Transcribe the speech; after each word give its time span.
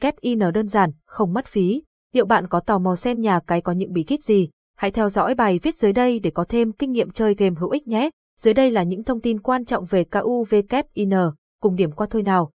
KUVKIN 0.00 0.38
đơn 0.54 0.68
giản, 0.68 0.90
không 1.04 1.32
mất 1.32 1.46
phí. 1.46 1.82
Liệu 2.12 2.26
bạn 2.26 2.46
có 2.48 2.60
tò 2.60 2.78
mò 2.78 2.96
xem 2.96 3.20
nhà 3.20 3.40
cái 3.46 3.60
có 3.60 3.72
những 3.72 3.92
bí 3.92 4.02
kíp 4.02 4.20
gì? 4.20 4.48
Hãy 4.76 4.90
theo 4.90 5.08
dõi 5.08 5.34
bài 5.34 5.60
viết 5.62 5.76
dưới 5.76 5.92
đây 5.92 6.18
để 6.18 6.30
có 6.30 6.44
thêm 6.48 6.72
kinh 6.72 6.92
nghiệm 6.92 7.10
chơi 7.10 7.34
game 7.34 7.56
hữu 7.60 7.70
ích 7.70 7.88
nhé. 7.88 8.10
Dưới 8.38 8.54
đây 8.54 8.70
là 8.70 8.82
những 8.82 9.04
thông 9.04 9.20
tin 9.20 9.40
quan 9.40 9.64
trọng 9.64 9.84
về 9.84 10.04
KUVKIN, 10.04 11.10
cùng 11.60 11.76
điểm 11.76 11.92
qua 11.92 12.06
thôi 12.10 12.22
nào. 12.22 12.50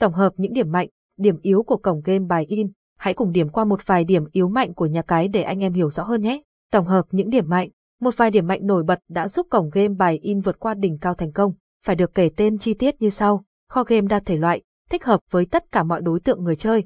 Tổng 0.00 0.12
hợp 0.12 0.32
những 0.36 0.52
điểm 0.52 0.72
mạnh, 0.72 0.88
điểm 1.18 1.38
yếu 1.42 1.62
của 1.62 1.76
cổng 1.76 2.00
game 2.04 2.24
bài 2.28 2.44
in. 2.48 2.70
Hãy 2.98 3.14
cùng 3.14 3.32
điểm 3.32 3.48
qua 3.48 3.64
một 3.64 3.86
vài 3.86 4.04
điểm 4.04 4.24
yếu 4.32 4.48
mạnh 4.48 4.74
của 4.74 4.86
nhà 4.86 5.02
cái 5.02 5.28
để 5.28 5.42
anh 5.42 5.58
em 5.58 5.72
hiểu 5.72 5.90
rõ 5.90 6.02
hơn 6.02 6.22
nhé. 6.22 6.42
Tổng 6.72 6.86
hợp 6.86 7.04
những 7.10 7.30
điểm 7.30 7.48
mạnh, 7.48 7.68
một 8.00 8.16
vài 8.16 8.30
điểm 8.30 8.46
mạnh 8.46 8.60
nổi 8.66 8.82
bật 8.82 8.98
đã 9.08 9.28
giúp 9.28 9.46
cổng 9.50 9.70
game 9.72 9.88
bài 9.88 10.18
in 10.22 10.40
vượt 10.40 10.60
qua 10.60 10.74
đỉnh 10.74 10.98
cao 10.98 11.14
thành 11.14 11.32
công, 11.32 11.52
phải 11.84 11.96
được 11.96 12.14
kể 12.14 12.30
tên 12.36 12.58
chi 12.58 12.74
tiết 12.74 13.02
như 13.02 13.10
sau. 13.10 13.44
Kho 13.68 13.84
game 13.84 14.06
đa 14.06 14.20
thể 14.20 14.36
loại, 14.36 14.62
thích 14.90 15.04
hợp 15.04 15.20
với 15.30 15.46
tất 15.46 15.72
cả 15.72 15.82
mọi 15.82 16.00
đối 16.00 16.20
tượng 16.20 16.44
người 16.44 16.56
chơi. 16.56 16.84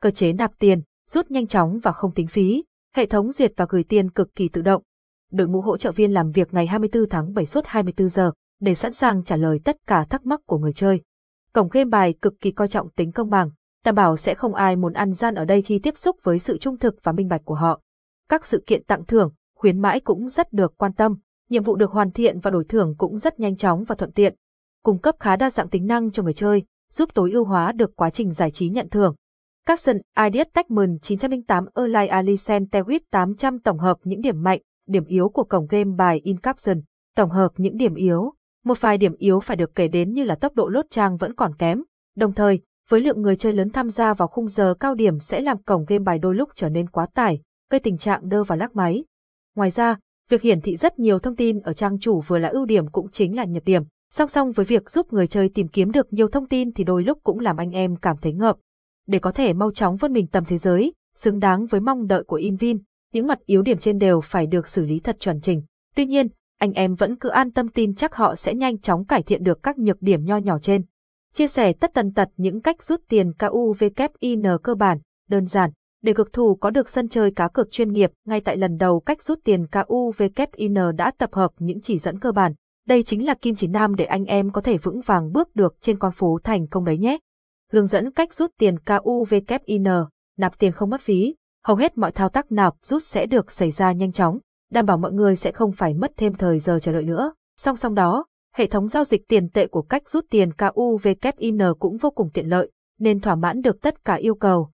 Cơ 0.00 0.10
chế 0.10 0.32
nạp 0.32 0.52
tiền, 0.58 0.82
rút 1.10 1.30
nhanh 1.30 1.46
chóng 1.46 1.78
và 1.82 1.92
không 1.92 2.12
tính 2.12 2.26
phí. 2.26 2.64
Hệ 2.94 3.06
thống 3.06 3.32
duyệt 3.32 3.52
và 3.56 3.66
gửi 3.68 3.84
tiền 3.84 4.10
cực 4.10 4.34
kỳ 4.34 4.48
tự 4.48 4.62
động. 4.62 4.82
Đội 5.32 5.48
ngũ 5.48 5.60
hỗ 5.60 5.76
trợ 5.76 5.92
viên 5.92 6.12
làm 6.12 6.30
việc 6.30 6.54
ngày 6.54 6.66
24 6.66 7.08
tháng 7.10 7.34
7 7.34 7.46
suốt 7.46 7.64
24 7.66 8.08
giờ 8.08 8.32
để 8.60 8.74
sẵn 8.74 8.92
sàng 8.92 9.24
trả 9.24 9.36
lời 9.36 9.60
tất 9.64 9.76
cả 9.86 10.06
thắc 10.10 10.26
mắc 10.26 10.40
của 10.46 10.58
người 10.58 10.72
chơi. 10.72 11.00
Cổng 11.52 11.68
game 11.68 11.90
bài 11.90 12.14
cực 12.22 12.34
kỳ 12.40 12.50
coi 12.50 12.68
trọng 12.68 12.90
tính 12.90 13.12
công 13.12 13.30
bằng, 13.30 13.50
đảm 13.84 13.94
bảo 13.94 14.16
sẽ 14.16 14.34
không 14.34 14.54
ai 14.54 14.76
muốn 14.76 14.92
ăn 14.92 15.12
gian 15.12 15.34
ở 15.34 15.44
đây 15.44 15.62
khi 15.62 15.78
tiếp 15.78 15.96
xúc 15.96 16.16
với 16.22 16.38
sự 16.38 16.58
trung 16.58 16.78
thực 16.78 16.94
và 17.02 17.12
minh 17.12 17.28
bạch 17.28 17.44
của 17.44 17.54
họ. 17.54 17.80
Các 18.28 18.44
sự 18.44 18.64
kiện 18.66 18.84
tặng 18.84 19.04
thưởng, 19.04 19.32
khuyến 19.54 19.80
mãi 19.80 20.00
cũng 20.00 20.28
rất 20.28 20.52
được 20.52 20.74
quan 20.78 20.92
tâm, 20.92 21.16
nhiệm 21.48 21.62
vụ 21.62 21.76
được 21.76 21.90
hoàn 21.90 22.10
thiện 22.10 22.40
và 22.40 22.50
đổi 22.50 22.64
thưởng 22.64 22.94
cũng 22.98 23.18
rất 23.18 23.40
nhanh 23.40 23.56
chóng 23.56 23.84
và 23.84 23.94
thuận 23.94 24.12
tiện. 24.12 24.34
Cung 24.82 24.98
cấp 24.98 25.14
khá 25.20 25.36
đa 25.36 25.50
dạng 25.50 25.68
tính 25.68 25.86
năng 25.86 26.10
cho 26.10 26.22
người 26.22 26.32
chơi, 26.32 26.62
giúp 26.94 27.14
tối 27.14 27.32
ưu 27.32 27.44
hóa 27.44 27.72
được 27.72 27.96
quá 27.96 28.10
trình 28.10 28.32
giải 28.32 28.50
trí 28.50 28.68
nhận 28.68 28.88
thưởng. 28.88 29.14
Capson 29.66 29.96
Ideas 30.24 30.46
Techman 30.54 30.98
908 31.02 31.64
Erlai 31.74 32.08
Alicent 32.08 32.68
Tewit 32.70 33.00
800 33.10 33.58
tổng 33.58 33.78
hợp 33.78 33.96
những 34.04 34.20
điểm 34.20 34.42
mạnh, 34.42 34.60
điểm 34.88 35.04
yếu 35.04 35.28
của 35.28 35.44
cổng 35.44 35.66
game 35.66 35.90
bài 35.96 36.20
in 36.24 36.40
Capson. 36.40 36.80
Tổng 37.16 37.30
hợp 37.30 37.52
những 37.56 37.76
điểm 37.76 37.94
yếu. 37.94 38.32
Một 38.64 38.80
vài 38.80 38.98
điểm 38.98 39.14
yếu 39.18 39.40
phải 39.40 39.56
được 39.56 39.74
kể 39.74 39.88
đến 39.88 40.12
như 40.12 40.24
là 40.24 40.34
tốc 40.34 40.54
độ 40.54 40.68
lốt 40.68 40.84
trang 40.90 41.16
vẫn 41.16 41.34
còn 41.34 41.54
kém. 41.54 41.82
Đồng 42.16 42.32
thời, 42.32 42.60
với 42.88 43.00
lượng 43.00 43.22
người 43.22 43.36
chơi 43.36 43.52
lớn 43.52 43.70
tham 43.70 43.90
gia 43.90 44.14
vào 44.14 44.28
khung 44.28 44.48
giờ 44.48 44.74
cao 44.80 44.94
điểm 44.94 45.18
sẽ 45.18 45.40
làm 45.40 45.62
cổng 45.62 45.84
game 45.88 46.04
bài 46.04 46.18
đôi 46.18 46.34
lúc 46.34 46.48
trở 46.54 46.68
nên 46.68 46.88
quá 46.88 47.06
tải, 47.14 47.40
gây 47.70 47.80
tình 47.80 47.98
trạng 47.98 48.28
đơ 48.28 48.44
và 48.44 48.56
lắc 48.56 48.76
máy. 48.76 49.04
Ngoài 49.56 49.70
ra, 49.70 49.98
việc 50.30 50.42
hiển 50.42 50.60
thị 50.60 50.76
rất 50.76 50.98
nhiều 50.98 51.18
thông 51.18 51.36
tin 51.36 51.60
ở 51.60 51.72
trang 51.72 51.98
chủ 51.98 52.20
vừa 52.20 52.38
là 52.38 52.48
ưu 52.48 52.64
điểm 52.64 52.86
cũng 52.86 53.10
chính 53.10 53.36
là 53.36 53.44
nhược 53.44 53.64
điểm. 53.64 53.82
Song 54.16 54.28
song 54.28 54.52
với 54.52 54.66
việc 54.66 54.90
giúp 54.90 55.12
người 55.12 55.26
chơi 55.26 55.48
tìm 55.48 55.68
kiếm 55.68 55.90
được 55.90 56.12
nhiều 56.12 56.28
thông 56.28 56.46
tin 56.46 56.72
thì 56.72 56.84
đôi 56.84 57.02
lúc 57.02 57.18
cũng 57.22 57.38
làm 57.38 57.56
anh 57.56 57.70
em 57.70 57.96
cảm 57.96 58.16
thấy 58.16 58.32
ngợp. 58.32 58.56
Để 59.06 59.18
có 59.18 59.32
thể 59.32 59.52
mau 59.52 59.70
chóng 59.70 59.96
vươn 59.96 60.12
mình 60.12 60.26
tầm 60.26 60.44
thế 60.44 60.58
giới, 60.58 60.92
xứng 61.16 61.38
đáng 61.38 61.66
với 61.66 61.80
mong 61.80 62.06
đợi 62.06 62.24
của 62.24 62.36
Invin, 62.36 62.78
những 63.12 63.26
mặt 63.26 63.38
yếu 63.46 63.62
điểm 63.62 63.78
trên 63.78 63.98
đều 63.98 64.20
phải 64.20 64.46
được 64.46 64.68
xử 64.68 64.82
lý 64.84 65.00
thật 65.00 65.16
chuẩn 65.20 65.40
chỉnh. 65.40 65.62
Tuy 65.96 66.06
nhiên, 66.06 66.28
anh 66.58 66.72
em 66.72 66.94
vẫn 66.94 67.16
cứ 67.16 67.28
an 67.28 67.50
tâm 67.50 67.68
tin 67.68 67.94
chắc 67.94 68.14
họ 68.14 68.34
sẽ 68.34 68.54
nhanh 68.54 68.78
chóng 68.78 69.04
cải 69.04 69.22
thiện 69.22 69.42
được 69.42 69.62
các 69.62 69.78
nhược 69.78 70.02
điểm 70.02 70.24
nho 70.24 70.36
nhỏ 70.36 70.58
trên. 70.58 70.82
Chia 71.32 71.46
sẻ 71.46 71.72
tất 71.72 71.90
tần 71.94 72.12
tật 72.12 72.28
những 72.36 72.60
cách 72.60 72.82
rút 72.82 73.00
tiền 73.08 73.32
KUVKIN 73.38 74.42
cơ 74.62 74.74
bản, 74.74 74.98
đơn 75.28 75.46
giản, 75.46 75.70
để 76.02 76.12
cực 76.12 76.32
thủ 76.32 76.54
có 76.54 76.70
được 76.70 76.88
sân 76.88 77.08
chơi 77.08 77.30
cá 77.30 77.48
cược 77.48 77.70
chuyên 77.70 77.92
nghiệp, 77.92 78.10
ngay 78.26 78.40
tại 78.40 78.56
lần 78.56 78.76
đầu 78.76 79.00
cách 79.00 79.22
rút 79.22 79.38
tiền 79.44 79.66
KUVKIN 79.66 80.74
đã 80.96 81.12
tập 81.18 81.30
hợp 81.32 81.50
những 81.58 81.80
chỉ 81.80 81.98
dẫn 81.98 82.18
cơ 82.18 82.32
bản. 82.32 82.54
Đây 82.88 83.02
chính 83.02 83.26
là 83.26 83.34
kim 83.34 83.54
chỉ 83.54 83.66
nam 83.66 83.94
để 83.94 84.04
anh 84.04 84.24
em 84.24 84.50
có 84.50 84.60
thể 84.60 84.78
vững 84.78 85.00
vàng 85.00 85.32
bước 85.32 85.56
được 85.56 85.76
trên 85.80 85.98
con 85.98 86.12
phố 86.12 86.38
thành 86.44 86.66
công 86.66 86.84
đấy 86.84 86.98
nhé. 86.98 87.18
Hướng 87.72 87.86
dẫn 87.86 88.10
cách 88.10 88.34
rút 88.34 88.50
tiền 88.58 88.78
KUVKIN, 88.78 89.84
nạp 90.38 90.58
tiền 90.58 90.72
không 90.72 90.90
mất 90.90 91.00
phí, 91.00 91.34
hầu 91.64 91.76
hết 91.76 91.98
mọi 91.98 92.12
thao 92.12 92.28
tác 92.28 92.52
nạp 92.52 92.74
rút 92.82 93.02
sẽ 93.02 93.26
được 93.26 93.52
xảy 93.52 93.70
ra 93.70 93.92
nhanh 93.92 94.12
chóng, 94.12 94.38
đảm 94.70 94.86
bảo 94.86 94.98
mọi 94.98 95.12
người 95.12 95.36
sẽ 95.36 95.52
không 95.52 95.72
phải 95.72 95.94
mất 95.94 96.12
thêm 96.16 96.34
thời 96.34 96.58
giờ 96.58 96.78
chờ 96.82 96.92
đợi 96.92 97.04
nữa. 97.04 97.32
Song 97.60 97.76
song 97.76 97.94
đó, 97.94 98.26
hệ 98.54 98.66
thống 98.66 98.88
giao 98.88 99.04
dịch 99.04 99.28
tiền 99.28 99.48
tệ 99.48 99.66
của 99.66 99.82
cách 99.82 100.10
rút 100.10 100.24
tiền 100.30 100.50
KUVKIN 100.52 101.58
cũng 101.78 101.96
vô 101.96 102.10
cùng 102.10 102.30
tiện 102.34 102.46
lợi, 102.46 102.70
nên 102.98 103.20
thỏa 103.20 103.34
mãn 103.34 103.60
được 103.60 103.82
tất 103.82 104.04
cả 104.04 104.14
yêu 104.14 104.34
cầu. 104.34 104.70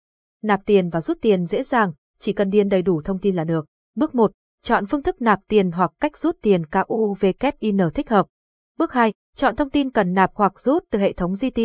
Nạp 0.44 0.66
tiền 0.66 0.90
và 0.90 1.02
rút 1.02 1.18
tiền 1.22 1.46
dễ 1.46 1.64
dàng, 1.64 1.94
chỉ 2.20 2.34
cần 2.34 2.50
điền 2.50 2.70
đầy 2.70 2.82
đủ 2.82 3.02
thông 3.02 3.20
tin 3.20 3.36
là 3.36 3.44
được. 3.44 3.66
Bước 3.96 4.16
1. 4.16 4.32
Chọn 4.64 4.86
phương 4.86 5.04
thức 5.04 5.22
nạp 5.22 5.40
tiền 5.48 5.72
hoặc 5.72 5.92
cách 6.00 6.18
rút 6.18 6.38
tiền 6.42 6.66
KUVKIN 6.66 7.78
thích 7.94 8.10
hợp. 8.10 8.28
Bước 8.78 8.92
2. 8.92 9.14
Chọn 9.36 9.56
thông 9.56 9.70
tin 9.70 9.92
cần 9.92 10.14
nạp 10.14 10.32
hoặc 10.34 10.60
rút 10.60 10.84
từ 10.92 11.00
hệ 11.00 11.14
thống 11.14 11.34
GT. 11.34 11.62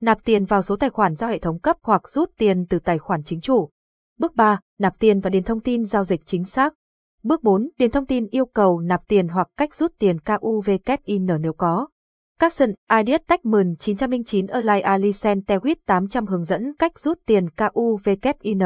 Nạp 0.00 0.24
tiền 0.24 0.44
vào 0.44 0.62
số 0.62 0.76
tài 0.76 0.90
khoản 0.90 1.14
do 1.14 1.26
hệ 1.26 1.38
thống 1.38 1.58
cấp 1.58 1.76
hoặc 1.82 2.08
rút 2.08 2.30
tiền 2.38 2.66
từ 2.68 2.78
tài 2.78 2.98
khoản 2.98 3.22
chính 3.22 3.40
chủ. 3.40 3.70
Bước 4.18 4.34
3. 4.34 4.60
Nạp 4.78 4.98
tiền 4.98 5.20
và 5.20 5.30
điền 5.30 5.42
thông 5.42 5.60
tin 5.60 5.84
giao 5.84 6.04
dịch 6.04 6.20
chính 6.26 6.44
xác. 6.44 6.74
Bước 7.22 7.42
4. 7.42 7.68
Điền 7.78 7.90
thông 7.90 8.06
tin 8.06 8.26
yêu 8.26 8.46
cầu 8.46 8.80
nạp 8.80 9.08
tiền 9.08 9.28
hoặc 9.28 9.48
cách 9.56 9.74
rút 9.74 9.92
tiền 9.98 10.18
KUVKIN 10.20 11.26
nếu 11.40 11.52
có. 11.52 11.88
Capson, 12.38 12.72
Ideas 12.98 13.20
Techman 13.26 13.76
909 13.78 14.46
Align 14.46 14.82
Alicent 14.82 15.46
Tewit 15.46 15.74
800 15.86 16.26
hướng 16.26 16.44
dẫn 16.44 16.74
cách 16.78 16.98
rút 16.98 17.18
tiền 17.26 17.50
KUVKIN, 17.50 18.58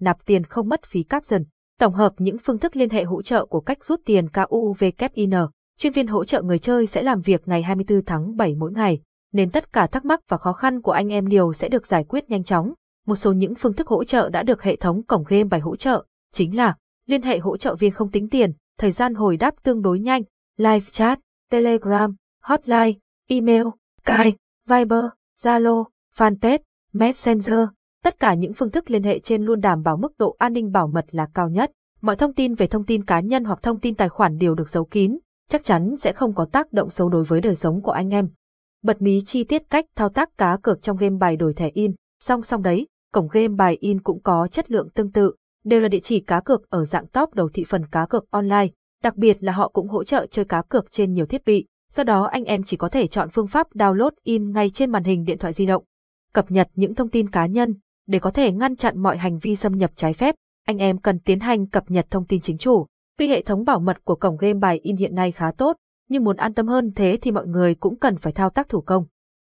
nạp 0.00 0.26
tiền 0.26 0.44
không 0.44 0.68
mất 0.68 0.80
phí 0.86 1.02
Capson. 1.02 1.42
Tổng 1.80 1.94
hợp 1.94 2.12
những 2.18 2.36
phương 2.44 2.58
thức 2.58 2.76
liên 2.76 2.90
hệ 2.90 3.04
hỗ 3.04 3.22
trợ 3.22 3.46
của 3.46 3.60
cách 3.60 3.84
rút 3.84 4.00
tiền 4.04 4.28
KUVKIN, 4.28 5.30
chuyên 5.78 5.92
viên 5.92 6.06
hỗ 6.06 6.24
trợ 6.24 6.42
người 6.42 6.58
chơi 6.58 6.86
sẽ 6.86 7.02
làm 7.02 7.20
việc 7.20 7.48
ngày 7.48 7.62
24 7.62 8.04
tháng 8.04 8.36
7 8.36 8.54
mỗi 8.54 8.72
ngày, 8.72 9.00
nên 9.32 9.50
tất 9.50 9.72
cả 9.72 9.86
thắc 9.86 10.04
mắc 10.04 10.20
và 10.28 10.36
khó 10.36 10.52
khăn 10.52 10.82
của 10.82 10.92
anh 10.92 11.08
em 11.08 11.28
đều 11.28 11.52
sẽ 11.52 11.68
được 11.68 11.86
giải 11.86 12.04
quyết 12.04 12.30
nhanh 12.30 12.44
chóng. 12.44 12.72
Một 13.06 13.14
số 13.14 13.32
những 13.32 13.54
phương 13.54 13.72
thức 13.72 13.88
hỗ 13.88 14.04
trợ 14.04 14.28
đã 14.28 14.42
được 14.42 14.62
hệ 14.62 14.76
thống 14.76 15.02
cổng 15.02 15.24
game 15.28 15.44
bài 15.44 15.60
hỗ 15.60 15.76
trợ, 15.76 16.04
chính 16.32 16.56
là 16.56 16.76
liên 17.06 17.22
hệ 17.22 17.38
hỗ 17.38 17.56
trợ 17.56 17.74
viên 17.74 17.92
không 17.92 18.10
tính 18.10 18.28
tiền, 18.28 18.52
thời 18.78 18.90
gian 18.90 19.14
hồi 19.14 19.36
đáp 19.36 19.54
tương 19.62 19.82
đối 19.82 19.98
nhanh, 19.98 20.22
live 20.56 20.86
chat, 20.92 21.18
telegram, 21.50 22.14
hotline, 22.42 22.92
email, 23.28 23.66
Skype, 24.06 24.36
Viber, 24.68 25.04
Zalo, 25.42 25.84
Fanpage, 26.16 26.58
Messenger, 26.92 27.58
tất 28.04 28.20
cả 28.20 28.34
những 28.34 28.52
phương 28.52 28.70
thức 28.70 28.90
liên 28.90 29.02
hệ 29.02 29.18
trên 29.18 29.42
luôn 29.42 29.60
đảm 29.60 29.82
bảo 29.82 29.96
mức 29.96 30.12
độ 30.18 30.36
an 30.38 30.52
ninh 30.52 30.72
bảo 30.72 30.86
mật 30.86 31.04
là 31.10 31.28
cao 31.34 31.48
nhất. 31.48 31.70
Mọi 32.00 32.16
thông 32.16 32.32
tin 32.32 32.54
về 32.54 32.66
thông 32.66 32.84
tin 32.84 33.04
cá 33.04 33.20
nhân 33.20 33.44
hoặc 33.44 33.62
thông 33.62 33.80
tin 33.80 33.94
tài 33.94 34.08
khoản 34.08 34.38
đều 34.38 34.54
được 34.54 34.68
giấu 34.68 34.84
kín, 34.84 35.18
chắc 35.50 35.64
chắn 35.64 35.96
sẽ 35.96 36.12
không 36.12 36.34
có 36.34 36.46
tác 36.52 36.72
động 36.72 36.90
xấu 36.90 37.08
đối 37.08 37.24
với 37.24 37.40
đời 37.40 37.54
sống 37.54 37.82
của 37.82 37.90
anh 37.90 38.10
em. 38.10 38.28
Bật 38.82 39.02
mí 39.02 39.22
chi 39.26 39.44
tiết 39.44 39.62
cách 39.70 39.84
thao 39.96 40.08
tác 40.08 40.38
cá 40.38 40.56
cược 40.62 40.82
trong 40.82 40.96
game 40.96 41.16
bài 41.20 41.36
đổi 41.36 41.54
thẻ 41.54 41.70
in, 41.74 41.94
song 42.24 42.42
song 42.42 42.62
đấy, 42.62 42.86
cổng 43.12 43.28
game 43.28 43.48
bài 43.48 43.76
in 43.80 44.00
cũng 44.00 44.22
có 44.22 44.48
chất 44.50 44.70
lượng 44.70 44.88
tương 44.90 45.12
tự, 45.12 45.34
đều 45.64 45.80
là 45.80 45.88
địa 45.88 46.00
chỉ 46.00 46.20
cá 46.20 46.40
cược 46.40 46.70
ở 46.70 46.84
dạng 46.84 47.06
top 47.06 47.34
đầu 47.34 47.48
thị 47.54 47.64
phần 47.68 47.86
cá 47.86 48.06
cược 48.06 48.30
online, 48.30 48.68
đặc 49.02 49.16
biệt 49.16 49.36
là 49.40 49.52
họ 49.52 49.68
cũng 49.68 49.88
hỗ 49.88 50.04
trợ 50.04 50.26
chơi 50.30 50.44
cá 50.44 50.62
cược 50.62 50.90
trên 50.90 51.12
nhiều 51.12 51.26
thiết 51.26 51.44
bị, 51.44 51.66
do 51.92 52.02
đó 52.04 52.24
anh 52.24 52.44
em 52.44 52.62
chỉ 52.62 52.76
có 52.76 52.88
thể 52.88 53.06
chọn 53.06 53.28
phương 53.32 53.46
pháp 53.46 53.66
download 53.74 54.10
in 54.24 54.52
ngay 54.52 54.70
trên 54.70 54.90
màn 54.90 55.04
hình 55.04 55.24
điện 55.24 55.38
thoại 55.38 55.52
di 55.52 55.66
động. 55.66 55.84
Cập 56.32 56.50
nhật 56.50 56.68
những 56.74 56.94
thông 56.94 57.10
tin 57.10 57.30
cá 57.30 57.46
nhân, 57.46 57.74
để 58.06 58.18
có 58.18 58.30
thể 58.30 58.52
ngăn 58.52 58.76
chặn 58.76 59.02
mọi 59.02 59.18
hành 59.18 59.38
vi 59.38 59.56
xâm 59.56 59.76
nhập 59.76 59.90
trái 59.94 60.12
phép, 60.12 60.34
anh 60.66 60.78
em 60.78 60.98
cần 60.98 61.18
tiến 61.18 61.40
hành 61.40 61.66
cập 61.66 61.90
nhật 61.90 62.06
thông 62.10 62.26
tin 62.26 62.40
chính 62.40 62.58
chủ. 62.58 62.86
Tuy 63.18 63.28
hệ 63.28 63.42
thống 63.42 63.64
bảo 63.64 63.80
mật 63.80 64.04
của 64.04 64.14
cổng 64.14 64.36
game 64.36 64.54
bài 64.54 64.80
in 64.82 64.96
hiện 64.96 65.14
nay 65.14 65.32
khá 65.32 65.50
tốt, 65.50 65.76
nhưng 66.08 66.24
muốn 66.24 66.36
an 66.36 66.54
tâm 66.54 66.66
hơn 66.66 66.92
thế 66.96 67.18
thì 67.22 67.30
mọi 67.30 67.46
người 67.46 67.74
cũng 67.74 67.98
cần 67.98 68.16
phải 68.16 68.32
thao 68.32 68.50
tác 68.50 68.68
thủ 68.68 68.80
công. 68.80 69.04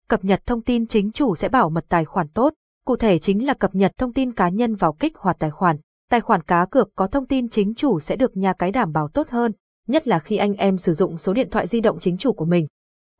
Cập 0.08 0.24
nhật 0.24 0.42
thông 0.46 0.62
tin 0.62 0.88
chính 0.88 1.12
chủ 1.12 1.36
sẽ 1.36 1.50
bảo 1.50 1.70
mật 1.70 1.86
tài 1.90 2.06
khoản 2.06 2.28
tốt, 2.28 2.54
cụ 2.86 2.96
thể 2.96 3.20
chính 3.20 3.46
là 3.46 3.54
cập 3.54 3.76
nhật 3.76 3.92
thông 3.98 4.14
tin 4.14 4.34
cá 4.34 4.50
nhân 4.50 4.76
vào 4.76 4.94
kích 4.94 5.18
hoạt 5.18 5.36
tài 5.40 5.52
khoản. 5.52 5.78
Tài 6.10 6.22
khoản 6.22 6.44
cá 6.44 6.66
cược 6.66 6.90
có 6.96 7.08
thông 7.08 7.28
tin 7.28 7.50
chính 7.50 7.74
chủ 7.76 8.00
sẽ 8.00 8.16
được 8.16 8.38
nhà 8.38 8.54
cái 8.54 8.72
đảm 8.72 8.92
bảo 8.92 9.08
tốt 9.08 9.30
hơn, 9.30 9.52
nhất 9.88 10.08
là 10.08 10.20
khi 10.20 10.38
anh 10.38 10.54
em 10.54 10.78
sử 10.78 10.94
dụng 10.94 11.18
số 11.18 11.34
điện 11.34 11.50
thoại 11.52 11.68
di 11.68 11.82
động 11.82 12.00
chính 12.00 12.18
chủ 12.18 12.34
của 12.34 12.46
mình. 12.46 12.68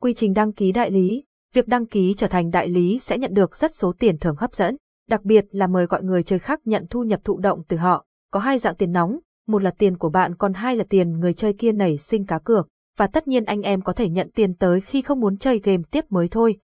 Quy 0.00 0.14
trình 0.14 0.32
đăng 0.32 0.52
ký 0.52 0.72
đại 0.72 0.90
lý, 0.90 1.24
việc 1.54 1.68
đăng 1.68 1.86
ký 1.86 2.14
trở 2.16 2.26
thành 2.26 2.50
đại 2.50 2.68
lý 2.68 2.98
sẽ 2.98 3.18
nhận 3.18 3.34
được 3.34 3.56
rất 3.56 3.74
số 3.74 3.92
tiền 3.98 4.18
thưởng 4.18 4.36
hấp 4.38 4.54
dẫn, 4.54 4.76
đặc 5.08 5.24
biệt 5.24 5.44
là 5.50 5.66
mời 5.66 5.86
gọi 5.86 6.02
người 6.02 6.22
chơi 6.22 6.38
khác 6.38 6.60
nhận 6.64 6.86
thu 6.90 7.02
nhập 7.02 7.20
thụ 7.24 7.38
động 7.38 7.62
từ 7.68 7.76
họ. 7.76 8.06
Có 8.30 8.40
hai 8.40 8.58
dạng 8.58 8.76
tiền 8.76 8.92
nóng, 8.92 9.18
một 9.46 9.62
là 9.62 9.70
tiền 9.78 9.98
của 9.98 10.08
bạn 10.08 10.34
còn 10.34 10.52
hai 10.52 10.76
là 10.76 10.84
tiền 10.88 11.18
người 11.20 11.34
chơi 11.34 11.52
kia 11.52 11.72
nảy 11.72 11.98
sinh 11.98 12.26
cá 12.26 12.38
cược, 12.38 12.68
và 12.96 13.06
tất 13.06 13.28
nhiên 13.28 13.44
anh 13.44 13.62
em 13.62 13.82
có 13.82 13.92
thể 13.92 14.08
nhận 14.08 14.30
tiền 14.34 14.54
tới 14.54 14.80
khi 14.80 15.02
không 15.02 15.20
muốn 15.20 15.36
chơi 15.36 15.60
game 15.64 15.82
tiếp 15.90 16.04
mới 16.08 16.28
thôi. 16.28 16.58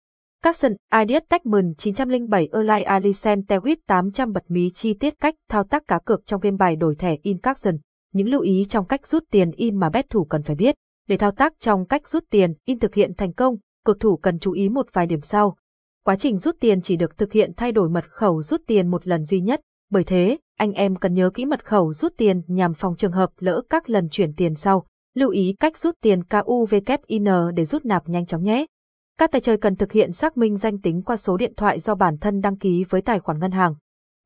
Capson, 0.43 0.73
Ideas 1.01 1.23
Techman 1.29 1.75
907 1.75 2.49
Erlai 2.53 2.83
Alicent 2.83 3.45
Tewit 3.49 3.77
800 3.87 4.33
bật 4.33 4.45
mí 4.49 4.71
chi 4.75 4.95
tiết 4.95 5.15
cách 5.21 5.35
thao 5.49 5.65
tác 5.65 5.87
cá 5.89 5.99
cược 5.99 6.27
trong 6.27 6.41
game 6.41 6.57
bài 6.57 6.77
đổi 6.77 6.95
thẻ 6.97 7.17
in 7.23 7.39
Capson 7.39 7.75
những 8.13 8.29
lưu 8.29 8.41
ý 8.41 8.67
trong 8.69 8.87
cách 8.87 9.07
rút 9.07 9.25
tiền 9.31 9.51
in 9.51 9.77
mà 9.77 9.91
bet 9.91 10.11
thủ 10.11 10.25
cần 10.25 10.43
phải 10.43 10.57
biết. 10.57 10.75
Để 11.09 11.17
thao 11.17 11.31
tác 11.31 11.53
trong 11.61 11.87
cách 11.87 12.09
rút 12.09 12.25
tiền 12.31 12.55
in 12.65 12.79
thực 12.79 12.95
hiện 12.95 13.15
thành 13.15 13.33
công, 13.33 13.57
cược 13.85 14.01
thủ 14.01 14.17
cần 14.17 14.39
chú 14.39 14.53
ý 14.53 14.69
một 14.69 14.87
vài 14.93 15.07
điểm 15.07 15.21
sau. 15.21 15.57
Quá 16.09 16.17
trình 16.17 16.39
rút 16.39 16.57
tiền 16.61 16.81
chỉ 16.81 16.97
được 16.97 17.19
thực 17.19 17.33
hiện 17.33 17.53
thay 17.57 17.73
đổi 17.73 17.89
mật 17.89 18.05
khẩu 18.11 18.43
rút 18.43 18.61
tiền 18.67 18.89
một 18.89 19.07
lần 19.07 19.25
duy 19.25 19.41
nhất, 19.41 19.61
bởi 19.91 20.05
thế, 20.05 20.39
anh 20.59 20.73
em 20.73 20.97
cần 20.97 21.15
nhớ 21.15 21.31
kỹ 21.35 21.45
mật 21.45 21.65
khẩu 21.65 21.93
rút 21.93 22.13
tiền 22.17 22.43
nhằm 22.47 22.75
phòng 22.75 22.97
trường 22.97 23.13
hợp 23.13 23.31
lỡ 23.39 23.63
các 23.71 23.91
lần 23.91 24.09
chuyển 24.11 24.35
tiền 24.35 24.55
sau. 24.55 24.87
Lưu 25.15 25.31
ý 25.31 25.55
cách 25.61 25.79
rút 25.79 25.95
tiền 26.03 26.25
KUVKIN 26.25 27.25
để 27.55 27.65
rút 27.65 27.85
nạp 27.85 28.09
nhanh 28.09 28.27
chóng 28.27 28.43
nhé. 28.43 28.67
Các 29.19 29.33
tay 29.33 29.41
chơi 29.41 29.57
cần 29.57 29.77
thực 29.77 29.93
hiện 29.93 30.13
xác 30.13 30.37
minh 30.37 30.57
danh 30.57 30.81
tính 30.81 31.03
qua 31.03 31.17
số 31.17 31.37
điện 31.37 31.53
thoại 31.57 31.81
do 31.81 31.95
bản 31.95 32.19
thân 32.19 32.41
đăng 32.41 32.57
ký 32.57 32.85
với 32.89 33.03
tài 33.03 33.21
khoản 33.21 33.39
ngân 33.39 33.53
hàng. 33.53 33.75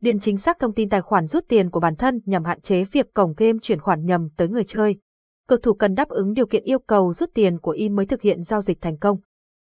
điền 0.01 0.21
chính 0.21 0.37
xác 0.37 0.59
thông 0.59 0.75
tin 0.75 0.89
tài 0.89 1.03
khoản 1.03 1.27
rút 1.27 1.45
tiền 1.49 1.71
của 1.71 1.81
bản 1.81 1.97
thân 1.97 2.21
nhằm 2.25 2.45
hạn 2.45 2.61
chế 2.61 2.85
việc 2.85 3.15
cổng 3.15 3.35
game 3.37 3.59
chuyển 3.63 3.81
khoản 3.81 4.05
nhầm 4.05 4.29
tới 4.37 4.49
người 4.49 4.65
chơi. 4.65 4.97
Cực 5.49 5.63
thủ 5.63 5.75
cần 5.75 5.95
đáp 5.95 6.09
ứng 6.09 6.33
điều 6.33 6.47
kiện 6.47 6.63
yêu 6.65 6.79
cầu 6.79 7.13
rút 7.13 7.31
tiền 7.35 7.59
của 7.59 7.73
y 7.73 7.89
mới 7.89 8.07
thực 8.07 8.23
hiện 8.23 8.43
giao 8.43 8.63
dịch 8.63 8.81
thành 8.81 8.99
công. 8.99 9.19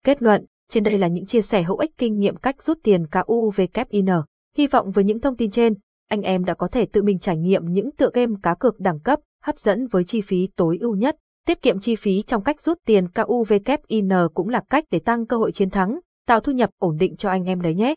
Kết 0.04 0.22
luận, 0.22 0.46
trên 0.68 0.84
đây 0.84 0.98
là 0.98 1.08
những 1.08 1.26
chia 1.26 1.40
sẻ 1.40 1.62
hữu 1.62 1.76
ích 1.76 1.90
kinh 1.98 2.18
nghiệm 2.18 2.36
cách 2.36 2.62
rút 2.62 2.78
tiền 2.82 3.06
KUVKIN. 3.06 4.06
Hy 4.56 4.66
vọng 4.66 4.90
với 4.90 5.04
những 5.04 5.20
thông 5.20 5.36
tin 5.36 5.50
trên, 5.50 5.74
anh 6.08 6.22
em 6.22 6.44
đã 6.44 6.54
có 6.54 6.68
thể 6.68 6.86
tự 6.92 7.02
mình 7.02 7.18
trải 7.18 7.36
nghiệm 7.36 7.72
những 7.72 7.90
tựa 7.96 8.10
game 8.14 8.32
cá 8.42 8.54
cược 8.54 8.80
đẳng 8.80 9.00
cấp, 9.00 9.18
hấp 9.42 9.58
dẫn 9.58 9.86
với 9.86 10.04
chi 10.04 10.20
phí 10.20 10.48
tối 10.56 10.78
ưu 10.80 10.96
nhất. 10.96 11.16
Tiết 11.46 11.62
kiệm 11.62 11.80
chi 11.80 11.96
phí 11.96 12.22
trong 12.22 12.42
cách 12.42 12.62
rút 12.62 12.78
tiền 12.86 13.08
KUVKIN 13.08 14.08
cũng 14.34 14.48
là 14.48 14.62
cách 14.70 14.84
để 14.90 14.98
tăng 14.98 15.26
cơ 15.26 15.36
hội 15.36 15.52
chiến 15.52 15.70
thắng, 15.70 15.98
tạo 16.26 16.40
thu 16.40 16.52
nhập 16.52 16.70
ổn 16.78 16.96
định 16.96 17.16
cho 17.16 17.30
anh 17.30 17.44
em 17.44 17.60
đấy 17.60 17.74
nhé. 17.74 17.94